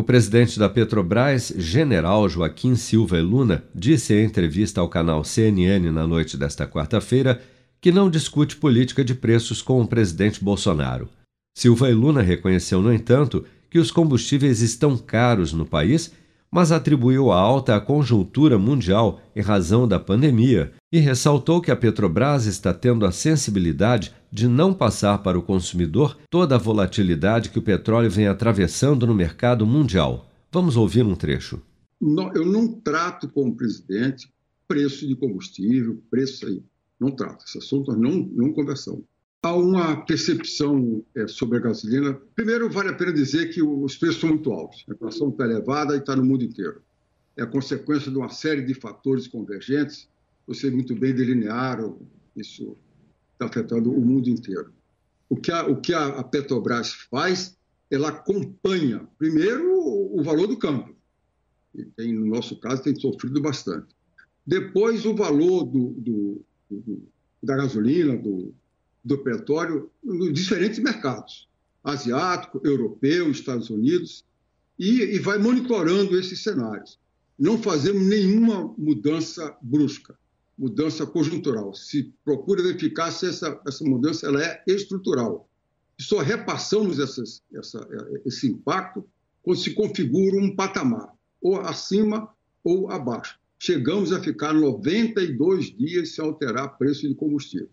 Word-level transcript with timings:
O 0.00 0.02
presidente 0.02 0.58
da 0.58 0.66
Petrobras, 0.66 1.52
general 1.58 2.26
Joaquim 2.26 2.74
Silva 2.74 3.20
Luna, 3.20 3.62
disse 3.74 4.14
em 4.14 4.24
entrevista 4.24 4.80
ao 4.80 4.88
canal 4.88 5.22
CNN 5.22 5.90
na 5.90 6.06
noite 6.06 6.38
desta 6.38 6.66
quarta-feira 6.66 7.38
que 7.82 7.92
não 7.92 8.08
discute 8.08 8.56
política 8.56 9.04
de 9.04 9.14
preços 9.14 9.60
com 9.60 9.78
o 9.78 9.86
presidente 9.86 10.42
Bolsonaro. 10.42 11.10
Silva 11.54 11.90
Luna 11.90 12.22
reconheceu, 12.22 12.80
no 12.80 12.90
entanto, 12.90 13.44
que 13.68 13.78
os 13.78 13.90
combustíveis 13.90 14.62
estão 14.62 14.96
caros 14.96 15.52
no 15.52 15.66
país, 15.66 16.10
mas 16.52 16.72
atribuiu 16.72 17.30
a 17.30 17.38
alta 17.38 17.76
à 17.76 17.80
conjuntura 17.80 18.58
mundial 18.58 19.20
em 19.34 19.40
razão 19.40 19.86
da 19.86 20.00
pandemia 20.00 20.72
e 20.92 20.98
ressaltou 20.98 21.60
que 21.60 21.70
a 21.70 21.76
Petrobras 21.76 22.46
está 22.46 22.74
tendo 22.74 23.06
a 23.06 23.12
sensibilidade 23.12 24.12
de 24.32 24.48
não 24.48 24.74
passar 24.74 25.18
para 25.18 25.38
o 25.38 25.42
consumidor 25.42 26.18
toda 26.28 26.56
a 26.56 26.58
volatilidade 26.58 27.50
que 27.50 27.58
o 27.58 27.62
petróleo 27.62 28.10
vem 28.10 28.26
atravessando 28.26 29.06
no 29.06 29.14
mercado 29.14 29.66
mundial. 29.66 30.28
Vamos 30.52 30.76
ouvir 30.76 31.04
um 31.04 31.14
trecho. 31.14 31.62
Não, 32.00 32.32
eu 32.34 32.44
não 32.44 32.72
trato 32.80 33.28
como 33.28 33.56
presidente 33.56 34.28
preço 34.66 35.06
de 35.06 35.16
combustível, 35.16 36.00
preço 36.10 36.46
aí. 36.46 36.62
Não 36.98 37.10
trato. 37.10 37.44
Esse 37.46 37.58
assunto 37.58 37.92
nós 37.92 38.00
não, 38.00 38.28
não 38.32 38.52
conversamos. 38.52 39.04
Há 39.42 39.54
uma 39.54 40.04
percepção 40.04 41.02
é, 41.14 41.26
sobre 41.26 41.58
a 41.58 41.60
gasolina. 41.60 42.14
Primeiro, 42.34 42.68
vale 42.68 42.90
a 42.90 42.94
pena 42.94 43.12
dizer 43.12 43.52
que 43.52 43.62
os 43.62 43.96
preços 43.96 44.20
são 44.20 44.30
muito 44.30 44.52
altos. 44.52 44.84
A 44.88 44.92
inflação 44.92 45.30
está 45.30 45.44
elevada 45.44 45.94
e 45.94 45.98
está 45.98 46.14
no 46.14 46.24
mundo 46.24 46.44
inteiro. 46.44 46.82
É 47.36 47.46
consequência 47.46 48.10
de 48.10 48.18
uma 48.18 48.28
série 48.28 48.62
de 48.62 48.74
fatores 48.74 49.26
convergentes. 49.26 50.08
Você 50.46 50.70
muito 50.70 50.94
bem 50.94 51.14
delinearam 51.14 51.98
isso 52.36 52.76
está 53.32 53.46
afetando 53.46 53.90
o 53.90 54.00
mundo 54.00 54.28
inteiro. 54.28 54.72
O 55.28 55.36
que 55.36 55.50
a, 55.50 55.66
o 55.66 55.80
que 55.80 55.94
a 55.94 56.22
Petrobras 56.22 56.92
faz, 56.92 57.56
ela 57.90 58.08
acompanha, 58.08 59.08
primeiro, 59.18 59.72
o, 59.72 60.22
valor 60.22 60.46
do 60.46 60.58
câmbio. 60.58 60.94
E 61.74 61.84
tem, 61.84 62.12
no 62.12 62.26
nosso 62.26 62.58
caso, 62.60 62.82
tem 62.82 62.94
sofrido 62.94 63.40
bastante. 63.40 63.94
Depois, 64.46 65.06
o 65.06 65.14
valor 65.14 65.64
do, 65.64 65.90
do, 65.92 66.44
do, 66.68 67.02
da 67.42 67.56
gasolina, 67.56 68.16
do, 68.16 68.52
do 69.04 69.18
petróleo, 69.18 69.90
nos 70.02 70.32
diferentes 70.32 70.78
mercados, 70.78 71.48
asiático, 71.82 72.60
europeu, 72.64 73.30
Estados 73.30 73.70
Unidos, 73.70 74.24
e, 74.78 75.02
e 75.02 75.18
vai 75.18 75.38
monitorando 75.38 76.18
esses 76.18 76.42
cenários. 76.42 76.98
Não 77.38 77.62
fazemos 77.62 78.02
nenhuma 78.02 78.74
mudança 78.76 79.56
brusca 79.62 80.14
mudança 80.60 81.06
conjuntural. 81.06 81.72
Se 81.72 82.12
procura 82.22 82.62
verificar 82.62 83.10
se 83.10 83.26
essa, 83.26 83.58
essa 83.66 83.82
mudança 83.82 84.26
ela 84.26 84.44
é 84.44 84.62
estrutural. 84.66 85.48
Só 85.98 86.18
repassamos 86.18 86.98
essas, 86.98 87.42
essa, 87.54 87.88
esse 88.26 88.48
impacto 88.48 89.02
quando 89.42 89.58
se 89.58 89.72
configura 89.72 90.36
um 90.36 90.54
patamar, 90.54 91.14
ou 91.40 91.58
acima 91.60 92.28
ou 92.62 92.90
abaixo. 92.90 93.38
Chegamos 93.58 94.12
a 94.12 94.20
ficar 94.20 94.52
92 94.52 95.74
dias 95.74 96.14
sem 96.14 96.22
alterar 96.22 96.76
preço 96.76 97.08
de 97.08 97.14
combustível. 97.14 97.70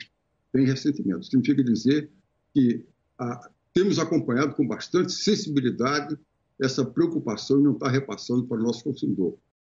Tem 0.58 0.66
ressentimento. 0.66 1.24
Significa 1.24 1.64
dizer 1.64 2.10
que 2.52 2.84
a, 3.20 3.48
temos 3.72 4.00
acompanhado 4.00 4.56
com 4.56 4.68
bastante 4.68 5.12
sensibilidade 5.12 6.18
essa 6.60 6.84
preocupação 6.84 7.60
e 7.60 7.64
não 7.64 7.74
está 7.74 7.88
repassando 7.88 8.44
para 8.46 8.58
o 8.58 8.64
nosso 8.64 8.84
consumidor. 8.84 9.38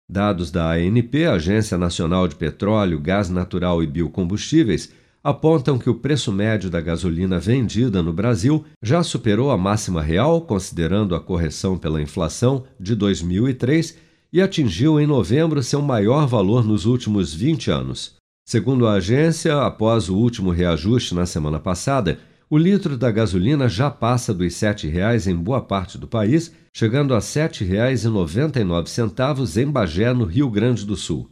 Dados 0.10 0.50
da 0.50 0.72
ANP, 0.72 1.26
Agência 1.26 1.78
Nacional 1.78 2.30
de 2.30 2.36
Petróleo, 2.38 2.98
Gás 2.98 3.30
Natural 3.30 3.84
e 3.84 3.88
Biocombustíveis, 3.88 4.90
apontam 5.22 5.78
que 5.78 5.90
o 5.90 5.96
preço 5.96 6.32
médio 6.32 6.70
da 6.70 6.80
gasolina 6.80 7.42
vendida 7.42 8.02
no 8.02 8.14
Brasil 8.14 8.64
já 8.82 9.04
superou 9.04 9.52
a 9.52 9.58
máxima 9.58 10.02
real, 10.02 10.44
considerando 10.44 11.14
a 11.14 11.20
correção 11.20 11.78
pela 11.78 12.02
inflação, 12.02 12.64
de 12.80 12.96
2003 12.96 13.98
e 14.32 14.42
atingiu 14.42 14.98
em 14.98 15.06
novembro 15.06 15.62
seu 15.62 15.82
maior 15.82 16.26
valor 16.26 16.64
nos 16.64 16.86
últimos 16.86 17.34
20 17.34 17.70
anos. 17.70 18.19
Segundo 18.50 18.88
a 18.88 18.94
agência, 18.94 19.62
após 19.62 20.10
o 20.10 20.18
último 20.18 20.50
reajuste 20.50 21.14
na 21.14 21.28
semana 21.28 21.60
passada, 21.60 22.18
o 22.50 22.58
litro 22.58 22.98
da 22.98 23.12
gasolina 23.12 23.70
já 23.70 23.92
passa 23.92 24.34
dos 24.34 24.60
R$ 24.60 24.60
7,00 24.74 25.28
em 25.28 25.36
boa 25.36 25.62
parte 25.62 26.00
do 26.00 26.08
país, 26.08 26.52
chegando 26.74 27.14
a 27.14 27.18
R$ 27.18 27.24
7,99 27.24 29.62
em 29.62 29.70
Bagé, 29.70 30.12
no 30.16 30.26
Rio 30.26 30.50
Grande 30.50 30.84
do 30.84 30.96
Sul. 30.96 31.30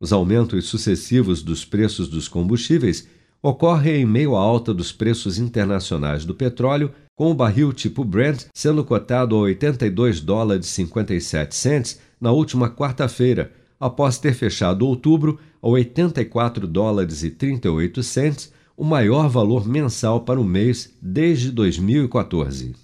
Os 0.00 0.12
aumentos 0.12 0.66
sucessivos 0.66 1.42
dos 1.42 1.64
preços 1.64 2.06
dos 2.06 2.28
combustíveis 2.28 3.08
ocorrem 3.42 4.02
em 4.02 4.06
meio 4.06 4.36
à 4.36 4.40
alta 4.40 4.72
dos 4.72 4.92
preços 4.92 5.38
internacionais 5.38 6.24
do 6.24 6.32
petróleo, 6.32 6.92
com 7.16 7.28
o 7.28 7.34
barril 7.34 7.72
tipo 7.72 8.04
Brent 8.04 8.44
sendo 8.54 8.84
cotado 8.84 9.34
a 9.34 9.40
82 9.40 10.20
dólares 10.20 10.66
e 10.66 10.70
57 10.70 11.56
cents 11.56 11.98
na 12.20 12.30
última 12.30 12.70
quarta-feira, 12.70 13.50
após 13.82 14.16
ter 14.16 14.32
fechado 14.32 14.86
outubro 14.86 15.40
a 15.60 15.68
84 15.68 16.68
dólares 16.68 17.24
e 17.24 17.30
38 17.30 18.00
cents 18.00 18.52
o 18.76 18.84
maior 18.84 19.28
valor 19.28 19.66
mensal 19.66 20.20
para 20.20 20.40
o 20.40 20.44
mês 20.44 20.96
desde 21.02 21.50
2014. 21.50 22.76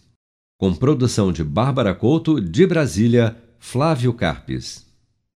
Com 0.58 0.74
produção 0.74 1.30
de 1.30 1.44
Bárbara 1.44 1.94
Couto, 1.94 2.40
de 2.40 2.66
Brasília, 2.66 3.36
Flávio 3.60 4.12
Carpes. 4.12 4.87